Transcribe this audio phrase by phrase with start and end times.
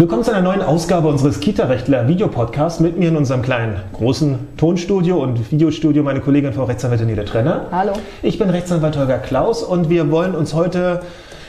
[0.00, 2.80] Willkommen zu einer neuen Ausgabe unseres Kita-Rechtler Videopodcasts.
[2.80, 7.66] Mit mir in unserem kleinen, großen Tonstudio und Videostudio meine Kollegin Frau Rechtsanwältin Nele Trenner.
[7.70, 7.92] Hallo.
[8.22, 11.02] Ich bin Rechtsanwalt Holger Klaus und wir wollen uns heute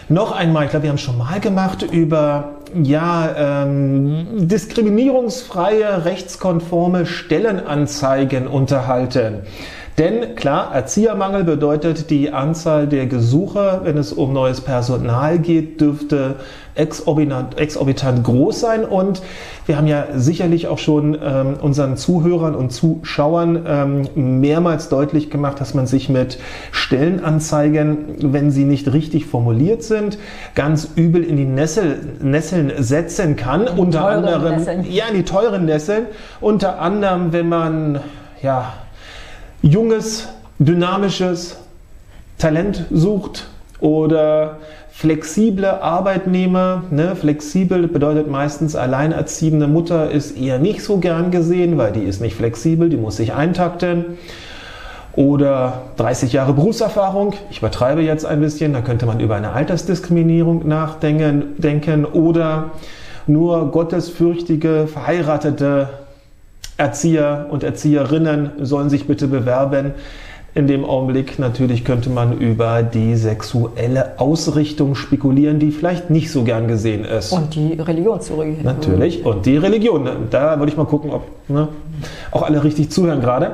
[0.10, 7.06] noch einmal, ich glaube, wir haben es schon mal gemacht, über ja, ähm, diskriminierungsfreie, rechtskonforme
[7.06, 9.44] Stellenanzeigen unterhalten.
[10.02, 16.38] Denn klar, Erziehermangel bedeutet, die Anzahl der Gesuche, wenn es um neues Personal geht, dürfte
[16.74, 18.84] exorbitant, exorbitant groß sein.
[18.84, 19.22] Und
[19.68, 23.64] wir haben ja sicherlich auch schon ähm, unseren Zuhörern und Zuschauern
[24.16, 26.40] ähm, mehrmals deutlich gemacht, dass man sich mit
[26.72, 30.18] Stellenanzeigen, wenn sie nicht richtig formuliert sind,
[30.56, 33.68] ganz übel in die Nessel, Nesseln setzen kann.
[33.68, 34.84] In unter anderem, Nesseln.
[34.90, 36.08] ja, in die teuren Nesseln.
[36.40, 38.00] Unter anderem, wenn man,
[38.42, 38.74] ja,
[39.62, 40.28] junges,
[40.60, 41.58] dynamisches
[42.38, 43.48] Talent sucht
[43.80, 44.58] oder
[44.92, 46.84] flexible Arbeitnehmer.
[46.92, 47.16] Ne?
[47.16, 52.36] Flexibel bedeutet meistens alleinerziehende Mutter ist eher nicht so gern gesehen, weil die ist nicht
[52.36, 54.18] flexibel, die muss sich eintakten.
[55.14, 60.68] Oder 30 Jahre Berufserfahrung, ich übertreibe jetzt ein bisschen, da könnte man über eine Altersdiskriminierung
[60.68, 61.56] nachdenken.
[61.58, 62.06] Denken.
[62.06, 62.72] Oder
[63.28, 65.90] nur gottesfürchtige, verheiratete
[66.82, 69.92] Erzieher und Erzieherinnen sollen sich bitte bewerben.
[70.56, 76.44] In dem Augenblick natürlich könnte man über die sexuelle Ausrichtung spekulieren, die vielleicht nicht so
[76.44, 77.32] gern gesehen ist.
[77.32, 78.64] Und die Religion zurück.
[78.64, 79.24] Natürlich.
[79.24, 80.10] Und die Religion.
[80.32, 81.68] Da würde ich mal gucken, ob ne,
[82.32, 83.52] auch alle richtig zuhören gerade.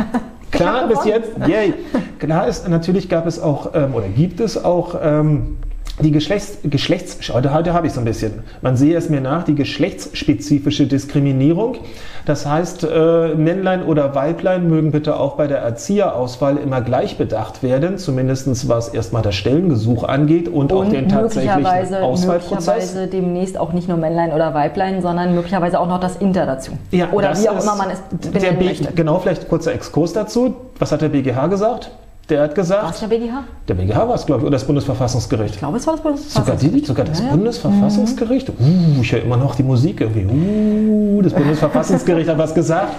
[0.52, 1.74] Klar, bis jetzt, yay.
[2.20, 5.56] Klar ist, natürlich gab es auch, ähm, oder gibt es auch ähm,
[6.00, 8.42] die Geschlechts, Geschlechts heute, heute habe ich es ein bisschen.
[8.62, 11.76] Man sehe es mir nach, die geschlechtsspezifische Diskriminierung.
[12.24, 17.62] Das heißt, äh, Männlein oder Weiblein mögen bitte auch bei der Erzieherauswahl immer gleich bedacht
[17.62, 22.66] werden, zumindest was erstmal das Stellengesuch angeht und, und auch den tatsächlichen Auswahlprozess.
[22.66, 26.72] Möglicherweise demnächst auch nicht nur Männlein oder Weiblein, sondern möglicherweise auch noch das Inter dazu.
[26.90, 28.92] Ja, oder wie auch immer man es benennen möchte.
[28.92, 30.54] Genau, vielleicht kurzer Exkurs dazu.
[30.78, 31.90] Was hat der BGH gesagt?
[32.28, 32.84] Der hat gesagt.
[32.84, 33.44] Was der BGH?
[33.66, 35.54] Der BGH war es, glaube ich, oder das Bundesverfassungsgericht.
[35.54, 36.86] Ich glaube, es war das Bundesverfassungsgericht.
[36.86, 38.50] Sogar, die, sogar das ja, Bundesverfassungsgericht?
[38.50, 40.26] Uh, ich höre immer noch die Musik irgendwie.
[40.26, 42.92] Uh, das Bundesverfassungsgericht hat was gesagt.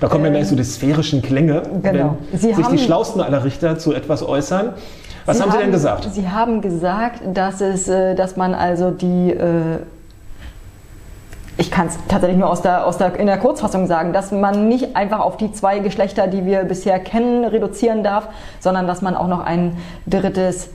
[0.00, 2.18] Da kommen ja gleich so die sphärischen Klänge, genau.
[2.30, 4.74] wenn Sie sich die schlausten aller Richter zu etwas äußern.
[5.24, 6.08] Was Sie haben Sie denn gesagt?
[6.12, 9.78] Sie haben gesagt, dass, es, äh, dass man also die äh,
[11.58, 14.68] ich kann es tatsächlich nur aus der, aus der, in der Kurzfassung sagen, dass man
[14.68, 18.28] nicht einfach auf die zwei Geschlechter, die wir bisher kennen, reduzieren darf,
[18.60, 20.68] sondern dass man auch noch ein drittes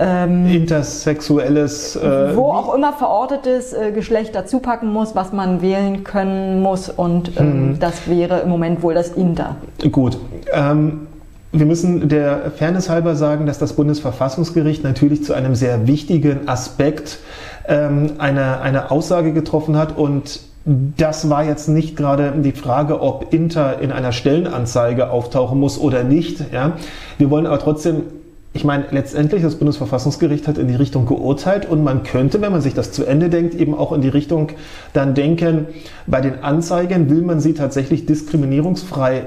[0.00, 6.02] ähm, intersexuelles, äh, wo auch immer verortetes äh, Geschlecht dazu packen muss, was man wählen
[6.02, 7.78] können muss und ähm, mhm.
[7.78, 9.54] das wäre im Moment wohl das Inter.
[9.92, 10.18] Gut.
[10.52, 11.06] Ähm,
[11.54, 17.18] wir müssen der Fairness halber sagen, dass das Bundesverfassungsgericht natürlich zu einem sehr wichtigen Aspekt
[17.68, 23.32] ähm, eine, eine Aussage getroffen hat und das war jetzt nicht gerade die Frage, ob
[23.32, 26.52] Inter in einer Stellenanzeige auftauchen muss oder nicht.
[26.52, 26.72] Ja.
[27.18, 28.02] Wir wollen aber trotzdem
[28.56, 32.60] ich meine, letztendlich das Bundesverfassungsgericht hat in die Richtung geurteilt und man könnte, wenn man
[32.60, 34.50] sich das zu Ende denkt, eben auch in die Richtung
[34.92, 35.66] dann denken,
[36.06, 39.24] bei den Anzeigen will man sie tatsächlich diskriminierungsfrei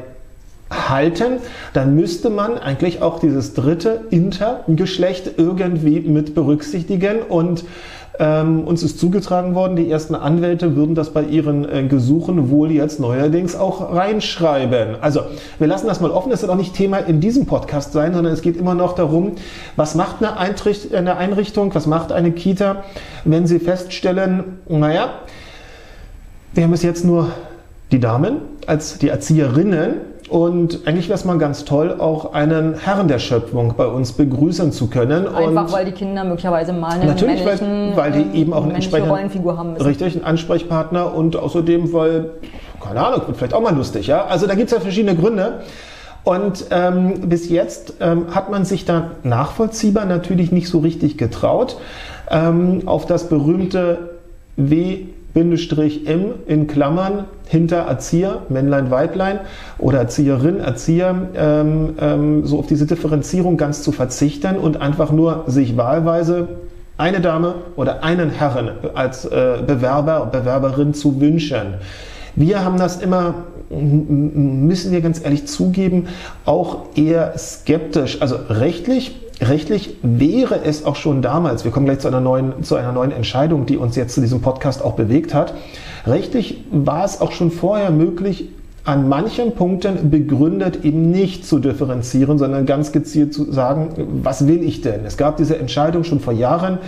[0.69, 1.37] halten,
[1.73, 7.63] dann müsste man eigentlich auch dieses dritte Intergeschlecht irgendwie mit berücksichtigen und
[8.19, 12.71] ähm, uns ist zugetragen worden, die ersten Anwälte würden das bei ihren äh, Gesuchen wohl
[12.71, 14.95] jetzt neuerdings auch reinschreiben.
[15.01, 15.21] Also
[15.59, 18.33] wir lassen das mal offen, das wird auch nicht Thema in diesem Podcast sein, sondern
[18.33, 19.33] es geht immer noch darum,
[19.75, 22.83] was macht eine, Einricht eine Einrichtung, was macht eine Kita,
[23.23, 25.09] wenn sie feststellen, naja,
[26.53, 27.29] wir haben bis jetzt nur
[27.91, 33.07] die Damen als die Erzieherinnen und eigentlich wäre es mal ganz toll, auch einen Herrn
[33.07, 35.27] der Schöpfung bei uns begrüßen zu können.
[35.27, 38.75] Einfach und weil die Kinder möglicherweise mal einen natürlich, weil, weil die eben auch einen
[38.75, 39.85] entsprechenden Rollenfigur haben müssen.
[39.85, 42.31] Richtig, einen Ansprechpartner und außerdem, weil,
[42.83, 44.25] keine Ahnung, wird vielleicht auch mal lustig, ja.
[44.25, 45.61] Also da gibt es ja verschiedene Gründe.
[46.23, 51.77] Und ähm, bis jetzt ähm, hat man sich da nachvollziehbar natürlich nicht so richtig getraut,
[52.29, 54.17] ähm, auf das berühmte
[54.57, 59.39] W M in Klammern hinter Erzieher, Männlein, Weiblein
[59.77, 65.43] oder Erzieherin, Erzieher, ähm, ähm, so auf diese Differenzierung ganz zu verzichten und einfach nur
[65.47, 66.47] sich wahlweise
[66.97, 71.75] eine Dame oder einen Herren als äh, Bewerber, Bewerberin zu wünschen.
[72.35, 73.33] Wir haben das immer,
[73.69, 76.07] müssen wir ganz ehrlich zugeben,
[76.45, 78.21] auch eher skeptisch.
[78.21, 82.75] Also rechtlich Rechtlich wäre es auch schon damals, wir kommen gleich zu einer, neuen, zu
[82.75, 85.53] einer neuen Entscheidung, die uns jetzt zu diesem Podcast auch bewegt hat.
[86.07, 88.49] Rechtlich war es auch schon vorher möglich,
[88.83, 93.89] an manchen Punkten begründet eben nicht zu differenzieren, sondern ganz gezielt zu sagen,
[94.23, 95.03] was will ich denn?
[95.05, 96.79] Es gab diese Entscheidung schon vor Jahren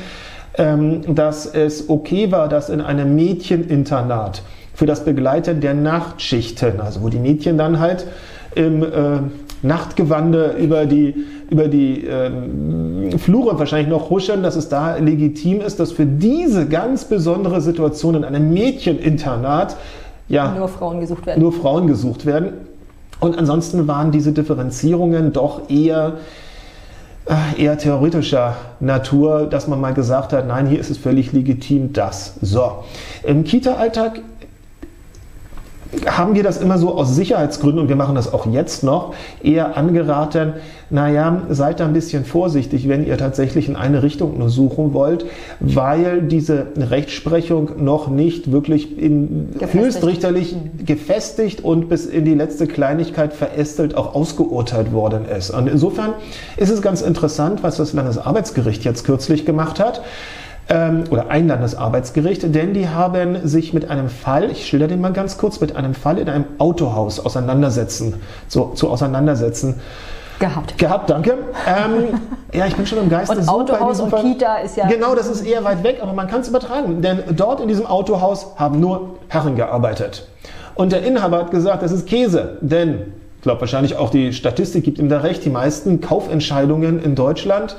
[0.60, 4.42] ähm, dass es okay war, dass in einem Mädcheninternat
[4.74, 8.06] für das Begleiten der Nachtschichten, also wo die Mädchen dann halt
[8.56, 8.88] im äh,
[9.62, 11.16] Nachtgewande über die,
[11.50, 16.68] über die ähm, Flure wahrscheinlich noch huschen, dass es da legitim ist, dass für diese
[16.68, 19.76] ganz besondere Situation in einem Mädcheninternat
[20.28, 21.42] ja, nur Frauen gesucht werden.
[21.42, 22.54] Nur Frauen gesucht werden.
[23.20, 26.18] Und ansonsten waren diese Differenzierungen doch eher
[27.30, 31.94] äh, eher theoretischer Natur, dass man mal gesagt hat, nein, hier ist es völlig legitim,
[31.94, 32.36] das.
[32.42, 32.84] So,
[33.24, 34.22] im Kita-Alltag
[36.06, 39.76] haben wir das immer so aus Sicherheitsgründen, und wir machen das auch jetzt noch, eher
[39.76, 40.54] angeraten,
[40.92, 45.26] naja, seid da ein bisschen vorsichtig, wenn ihr tatsächlich in eine Richtung nur suchen wollt,
[45.60, 50.56] weil diese Rechtsprechung noch nicht wirklich in höchstrichterlich
[50.86, 55.52] gefestigt und bis in die letzte Kleinigkeit verästelt auch ausgeurteilt worden ist.
[55.52, 56.14] Und insofern
[56.58, 60.02] ist es ganz interessant, was das Landesarbeitsgericht jetzt kürzlich gemacht hat
[60.70, 65.14] ähm, oder ein Landesarbeitsgericht, denn die haben sich mit einem Fall, ich schilder den mal
[65.14, 68.16] ganz kurz, mit einem Fall in einem Autohaus auseinandersetzen,
[68.48, 69.80] so, zu auseinandersetzen.
[70.40, 70.78] Gehabt.
[70.78, 71.38] Gehabt, danke.
[71.68, 72.20] Ähm,
[72.54, 73.38] ja, ich bin schon im Geiste.
[73.38, 74.22] Und Autohaus und Fall.
[74.22, 74.88] Kita ist ja.
[74.88, 77.02] Genau, das ist eher weit weg, aber man kann es übertragen.
[77.02, 80.28] Denn dort in diesem Autohaus haben nur Herren gearbeitet.
[80.76, 82.58] Und der Inhaber hat gesagt, das ist Käse.
[82.62, 87.16] Denn, ich glaube wahrscheinlich auch die Statistik gibt ihm da recht, die meisten Kaufentscheidungen in
[87.16, 87.76] Deutschland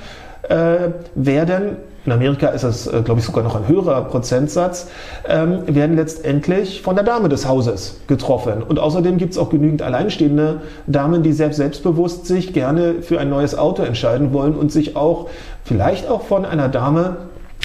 [0.50, 1.76] äh, werden
[2.06, 4.88] in Amerika ist es, äh, glaube ich, sogar noch ein höherer Prozentsatz,
[5.28, 8.62] ähm, werden letztendlich von der Dame des Hauses getroffen.
[8.66, 13.28] Und außerdem gibt es auch genügend alleinstehende Damen, die selbst selbstbewusst sich gerne für ein
[13.28, 15.28] neues Auto entscheiden wollen und sich auch
[15.64, 17.16] vielleicht auch von einer Dame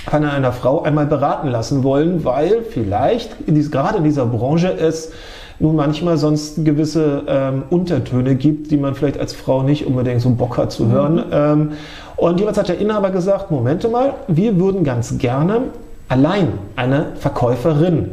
[0.09, 4.71] von einer Frau einmal beraten lassen wollen, weil vielleicht in dies, gerade in dieser Branche
[4.71, 5.11] es
[5.59, 10.29] nun manchmal sonst gewisse ähm, Untertöne gibt, die man vielleicht als Frau nicht unbedingt so
[10.31, 11.15] Bock hat zu hören.
[11.15, 11.23] Mhm.
[11.31, 11.71] Ähm,
[12.17, 15.61] und jeweils hat der Inhaber gesagt, Momente mal, wir würden ganz gerne
[16.07, 18.11] allein eine Verkäuferin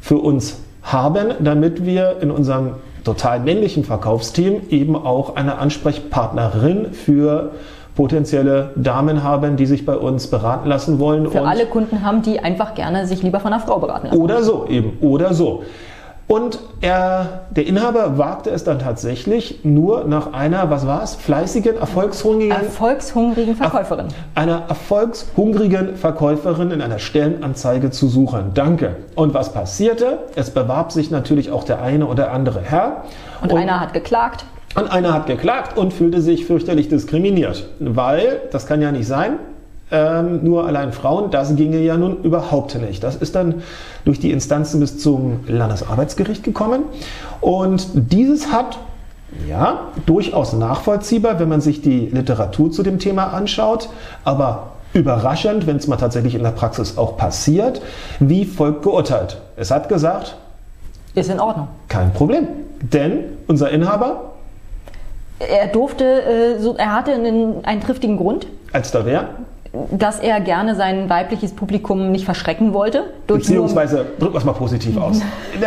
[0.00, 2.72] für uns haben, damit wir in unserem
[3.04, 7.52] total männlichen Verkaufsteam eben auch eine Ansprechpartnerin für
[7.96, 11.30] potenzielle Damen haben, die sich bei uns beraten lassen wollen.
[11.30, 14.18] Für alle Kunden haben, die einfach gerne sich lieber von einer Frau beraten lassen.
[14.18, 15.64] Oder so eben, oder so.
[16.30, 21.76] Und er, der Inhaber wagte es dann tatsächlich nur nach einer, was war es, fleißigen,
[21.76, 24.06] erfolgshungrigen, erfolgshungrigen Verkäuferin.
[24.36, 28.52] Einer erfolgshungrigen Verkäuferin in einer Stellenanzeige zu suchen.
[28.54, 28.94] Danke.
[29.16, 30.20] Und was passierte?
[30.36, 33.02] Es bewarb sich natürlich auch der eine oder andere Herr.
[33.42, 34.44] Und, und einer hat geklagt.
[34.76, 37.68] Und einer hat geklagt und fühlte sich fürchterlich diskriminiert.
[37.80, 39.40] Weil, das kann ja nicht sein,
[39.90, 43.02] ähm, nur allein Frauen, das ginge ja nun überhaupt nicht.
[43.02, 43.62] Das ist dann
[44.04, 46.82] durch die Instanzen bis zum Landesarbeitsgericht gekommen
[47.40, 48.78] und dieses hat
[49.48, 53.88] ja, durchaus nachvollziehbar, wenn man sich die Literatur zu dem Thema anschaut,
[54.24, 57.80] aber überraschend, wenn es mal tatsächlich in der Praxis auch passiert,
[58.18, 59.40] wie folgt geurteilt.
[59.56, 60.36] Es hat gesagt,
[61.14, 61.68] ist in Ordnung.
[61.88, 62.46] Kein Problem,
[62.80, 64.30] denn unser Inhaber
[65.40, 68.46] er durfte, äh, er hatte einen, einen triftigen Grund.
[68.72, 69.28] Als da wer?
[69.92, 73.04] Dass er gerne sein weibliches Publikum nicht verschrecken wollte.
[73.28, 75.20] Beziehungsweise, drücken wir es mal positiv aus.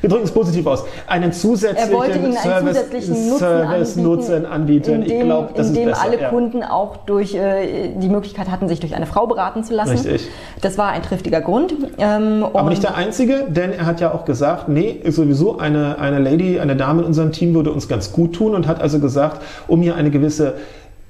[0.00, 0.84] wir drücken es positiv aus.
[1.06, 4.94] Einen zusätzlichen, er wollte ihnen einen zusätzlichen Nutzen Service anbieten, Nutzen anbieten.
[5.02, 6.06] Indem, ich glaube, das indem ist besser.
[6.06, 6.28] alle ja.
[6.30, 9.90] Kunden auch durch äh, die Möglichkeit hatten, sich durch eine Frau beraten zu lassen.
[9.90, 10.28] Richtig.
[10.62, 11.74] Das war ein triftiger Grund.
[11.98, 16.18] Ähm, Aber nicht der einzige, denn er hat ja auch gesagt, nee, sowieso eine, eine
[16.18, 19.42] Lady, eine Dame in unserem Team würde uns ganz gut tun und hat also gesagt,
[19.68, 20.54] um hier eine gewisse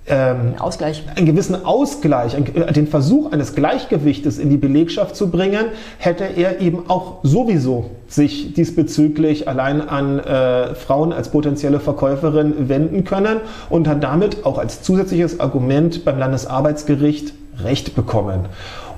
[0.07, 1.05] ähm, Ausgleich.
[1.15, 5.67] einen gewissen Ausgleich, äh, den Versuch eines Gleichgewichtes in die Belegschaft zu bringen,
[5.99, 13.05] hätte er eben auch sowieso sich diesbezüglich allein an äh, Frauen als potenzielle Verkäuferin wenden
[13.05, 18.47] können und hat damit auch als zusätzliches Argument beim Landesarbeitsgericht Recht bekommen.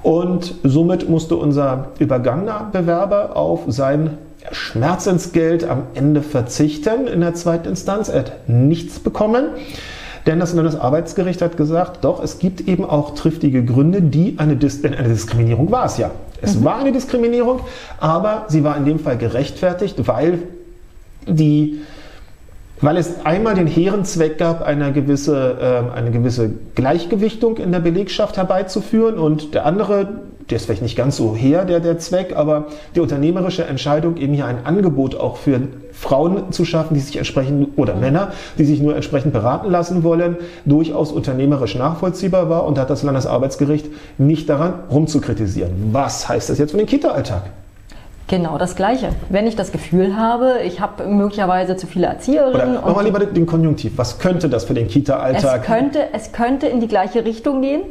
[0.03, 4.19] Und somit musste unser übergangener Bewerber auf sein
[4.51, 8.09] Schmerzensgeld am Ende verzichten in der zweiten Instanz.
[8.09, 9.47] Er hat nichts bekommen.
[10.27, 14.85] Denn das Landesarbeitsgericht hat gesagt, doch, es gibt eben auch triftige Gründe, die eine, Dis
[14.85, 16.11] eine Diskriminierung war es ja.
[16.41, 16.65] Es mhm.
[16.65, 17.61] war eine Diskriminierung,
[17.99, 20.39] aber sie war in dem Fall gerechtfertigt, weil
[21.27, 21.81] die
[22.83, 27.79] weil es einmal den hehren Zweck gab, eine gewisse, äh, eine gewisse Gleichgewichtung in der
[27.79, 30.09] Belegschaft herbeizuführen und der andere,
[30.53, 34.35] der ist vielleicht nicht ganz so her, der, der Zweck, aber die unternehmerische Entscheidung, eben
[34.35, 38.83] hier ein Angebot auch für Frauen zu schaffen, die sich entsprechend, oder Männer, die sich
[38.83, 43.87] nur entsprechend beraten lassen wollen, durchaus unternehmerisch nachvollziehbar war und hat das Landesarbeitsgericht
[44.19, 45.73] nicht daran rumzukritisieren.
[45.93, 47.45] Was heißt das jetzt für den Kita-Alltag?
[48.29, 49.09] Genau das Gleiche.
[49.31, 52.77] Wenn ich das Gefühl habe, ich habe möglicherweise zu viele Erzieherinnen.
[52.77, 53.93] Oder wir lieber den Konjunktiv.
[53.97, 55.61] Was könnte das für den Kita-Alltag?
[55.63, 57.83] Es könnte, es könnte in die gleiche Richtung gehen.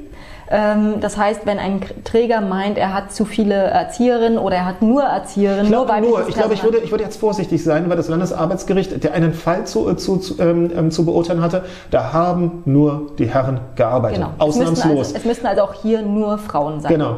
[0.52, 4.82] Ähm, das heißt, wenn ein Träger meint, er hat zu viele Erzieherinnen oder er hat
[4.82, 7.64] nur Erzieherinnen, Ich nur glaube nur, weibliches ich glaube, ich würde, ich würde jetzt vorsichtig
[7.64, 11.64] sein, weil das Landesarbeitsgericht, der einen Fall zu, zu, zu, ähm, ähm, zu beurteilen hatte,
[11.90, 14.18] da haben nur die Herren gearbeitet.
[14.18, 14.32] Genau.
[14.40, 15.08] Es müssten, Ausnahmslos.
[15.08, 16.92] also, es müssten also auch hier nur Frauen sein.
[16.92, 17.18] Genau.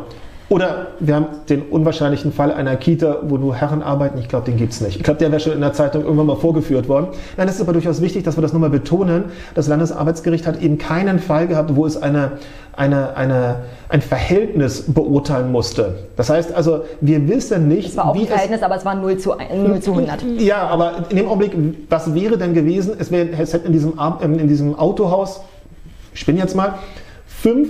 [0.49, 4.19] Oder wir haben den unwahrscheinlichen Fall einer Kita, wo nur Herren arbeiten.
[4.19, 4.97] Ich glaube, den gibt es nicht.
[4.97, 7.07] Ich glaube, der wäre schon in der Zeitung irgendwann mal vorgeführt worden.
[7.37, 9.25] Nein, es ist aber durchaus wichtig, dass wir das nochmal betonen.
[9.55, 12.33] Das Landesarbeitsgericht hat eben keinen Fall gehabt, wo es eine,
[12.75, 13.55] eine, eine,
[13.89, 15.95] ein Verhältnis beurteilen musste.
[16.17, 18.95] Das heißt also, wir wissen nicht, Es war auch wie ein Verhältnis, aber es war
[18.95, 20.23] 0 zu, 1, 0 zu 100.
[20.39, 21.53] ja, aber in dem Augenblick,
[21.89, 22.95] was wäre denn gewesen?
[22.99, 25.41] Es, wäre, es hätten in diesem, ähm, in diesem Autohaus,
[26.13, 26.75] ich spinne jetzt mal,
[27.25, 27.69] fünf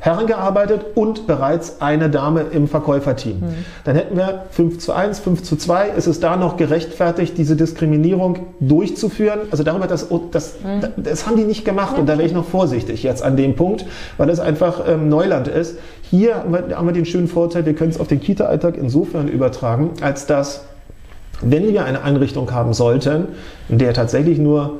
[0.00, 3.42] Herren gearbeitet und bereits eine Dame im Verkäuferteam.
[3.82, 5.88] Dann hätten wir 5 zu 1, 5 zu 2.
[5.88, 9.40] Ist es da noch gerechtfertigt, diese Diskriminierung durchzuführen?
[9.50, 10.54] Also darüber, das, das,
[10.96, 13.86] das haben die nicht gemacht und da wäre ich noch vorsichtig jetzt an dem Punkt,
[14.18, 15.78] weil es einfach ähm, Neuland ist.
[16.02, 19.26] Hier haben wir, haben wir den schönen Vorteil, wir können es auf den Kita-Alltag insofern
[19.26, 20.64] übertragen, als dass
[21.40, 23.28] wenn wir eine Einrichtung haben sollten,
[23.68, 24.78] in der tatsächlich nur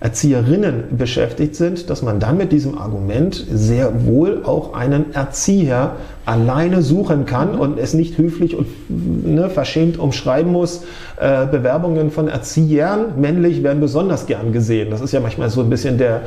[0.00, 6.82] Erzieherinnen beschäftigt sind, dass man dann mit diesem Argument sehr wohl auch einen Erzieher alleine
[6.82, 10.84] suchen kann und es nicht höflich und ne, verschämt umschreiben muss.
[11.20, 14.90] Äh, Bewerbungen von Erziehern, männlich, werden besonders gern gesehen.
[14.90, 16.22] Das ist ja manchmal so ein bisschen der,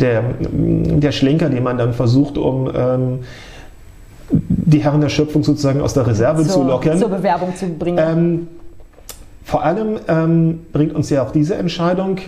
[0.00, 3.18] der, der Schlenker, den man dann versucht, um ähm,
[4.30, 6.98] die Herren der Schöpfung sozusagen aus der Reserve zu zur, locken.
[6.98, 7.98] zur Bewerbung zu bringen.
[7.98, 8.48] Ähm,
[9.44, 12.18] vor allem ähm, bringt uns ja auch diese Entscheidung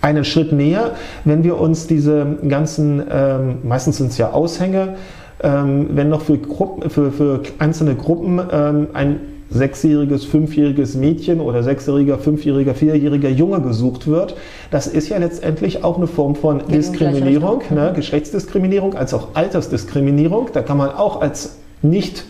[0.00, 0.92] einen Schritt näher,
[1.24, 4.96] wenn wir uns diese ganzen, ähm, meistens sind es ja Aushänge,
[5.42, 11.62] ähm, wenn noch für, Gruppen, für, für einzelne Gruppen ähm, ein sechsjähriges, fünfjähriges Mädchen oder
[11.62, 14.36] sechsjähriger, fünfjähriger, vierjähriger Junge gesucht wird.
[14.70, 17.92] Das ist ja letztendlich auch eine Form von gleiche Diskriminierung, ne?
[17.94, 20.50] Geschlechtsdiskriminierung als auch Altersdiskriminierung.
[20.52, 22.24] Da kann man auch als nicht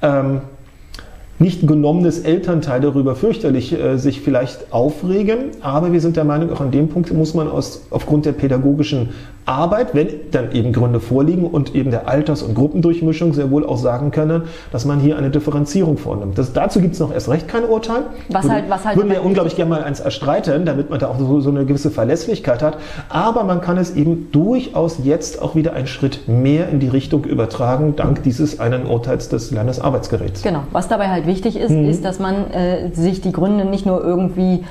[0.00, 0.40] ähm,
[1.38, 6.60] nicht genommenes Elternteil darüber fürchterlich äh, sich vielleicht aufregen, aber wir sind der Meinung, auch
[6.60, 9.10] an dem Punkt muss man aus, aufgrund der pädagogischen
[9.46, 13.76] Arbeit, wenn dann eben Gründe vorliegen und eben der Alters- und Gruppendurchmischung sehr wohl auch
[13.76, 16.38] sagen können, dass man hier eine Differenzierung vornimmt.
[16.38, 18.04] Das, dazu gibt es noch erst recht kein Urteil.
[18.30, 21.08] Was Würde- halt- was halt würden wir unglaublich gerne mal eins erstreiten, damit man da
[21.08, 22.78] auch so, so eine gewisse Verlässlichkeit hat.
[23.08, 27.24] Aber man kann es eben durchaus jetzt auch wieder einen Schritt mehr in die Richtung
[27.24, 30.42] übertragen, dank dieses einen Urteils des Landesarbeitsgerichts.
[30.42, 30.60] Genau.
[30.72, 31.88] Was dabei halt wichtig ist, Mhm.
[31.88, 34.64] ist, dass man äh, sich die Gründe nicht nur irgendwie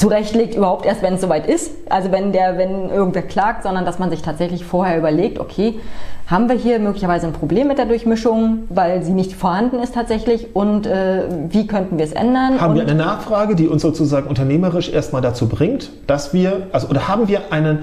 [0.00, 1.72] zurechtlegt, überhaupt erst, wenn es soweit ist.
[1.90, 5.78] Also wenn der, wenn irgendwer klagt, sondern dass man sich tatsächlich vorher überlegt, okay,
[6.26, 10.54] haben wir hier möglicherweise ein Problem mit der Durchmischung, weil sie nicht vorhanden ist tatsächlich
[10.56, 12.60] und äh, wie könnten wir es ändern?
[12.60, 17.06] Haben wir eine Nachfrage, die uns sozusagen unternehmerisch erstmal dazu bringt, dass wir, also oder
[17.08, 17.80] haben wir einen,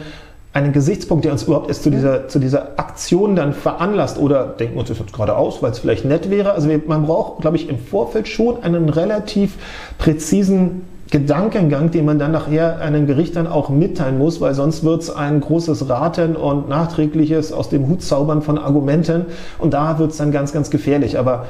[0.53, 4.75] einen Gesichtspunkt, der uns überhaupt erst zu dieser, zu dieser Aktion dann veranlasst oder denken
[4.75, 6.53] wir uns das jetzt gerade aus, weil es vielleicht nett wäre.
[6.53, 9.55] Also man braucht, glaube ich, im Vorfeld schon einen relativ
[9.99, 15.03] präzisen Gedankengang, den man dann nachher einem Gericht dann auch mitteilen muss, weil sonst wird
[15.03, 19.25] es ein großes Raten und nachträgliches aus dem Hut zaubern von Argumenten
[19.57, 21.17] und da wird es dann ganz, ganz gefährlich.
[21.17, 21.45] Aber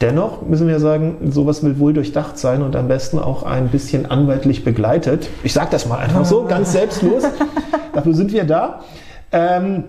[0.00, 4.08] Dennoch müssen wir sagen, sowas will wohl durchdacht sein und am besten auch ein bisschen
[4.08, 5.28] anwaltlich begleitet.
[5.42, 7.24] Ich sage das mal einfach so, ganz selbstlos.
[7.94, 8.84] Dafür sind wir da.
[9.32, 9.82] Ähm,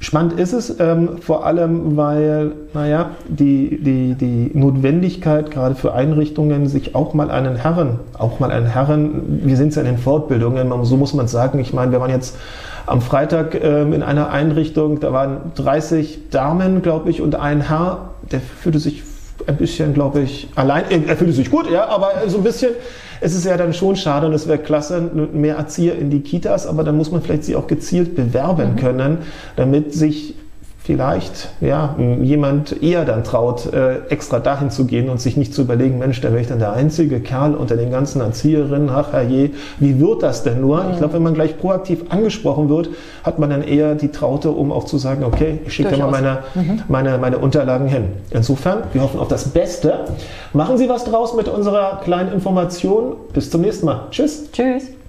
[0.00, 6.66] spannend ist es, ähm, vor allem, weil, naja, die, die, die Notwendigkeit gerade für Einrichtungen,
[6.66, 10.68] sich auch mal einen Herren, auch mal einen Herren, wir sind ja in den Fortbildungen,
[10.68, 12.36] man- so muss man sagen, ich meine, wir waren jetzt
[12.86, 18.08] am Freitag ähm, in einer Einrichtung, da waren 30 Damen, glaube ich, und ein Herr,
[18.32, 19.02] der fühlte sich
[19.48, 22.70] ein bisschen, glaube ich, allein, er fühlte sich gut, ja, aber so ein bisschen,
[23.20, 25.00] es ist ja dann schon schade und es wäre klasse,
[25.32, 29.18] mehr Erzieher in die Kitas, aber dann muss man vielleicht sie auch gezielt bewerben können,
[29.56, 30.34] damit sich
[30.82, 35.62] vielleicht ja, jemand eher dann traut, äh, extra dahin zu gehen und sich nicht zu
[35.62, 39.50] überlegen, Mensch, da wäre ich dann der einzige Kerl unter den ganzen Erzieherinnen, ach herrje,
[39.78, 40.84] wie wird das denn nur?
[40.90, 42.88] Ich glaube, wenn man gleich proaktiv angesprochen wird,
[43.22, 46.10] hat man dann eher die Traute, um auch zu sagen, okay, ich schicke da mal
[46.10, 46.38] meine,
[46.88, 48.04] meine, meine Unterlagen hin.
[48.30, 50.06] Insofern, wir hoffen auf das Beste.
[50.52, 53.16] Machen Sie was draus mit unserer kleinen Information.
[53.32, 54.06] Bis zum nächsten Mal.
[54.10, 54.50] Tschüss.
[54.50, 54.99] Tschüss.